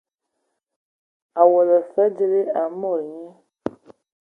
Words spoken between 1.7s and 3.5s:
afe bɛn dili a mod nyi.